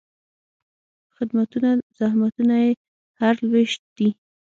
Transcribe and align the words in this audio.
خدمتونه، 1.15 1.69
زحمتونه 1.99 2.55
یې 2.63 2.71
هر 3.19 3.33
لوېشت 3.49 3.81
دي 3.97 4.09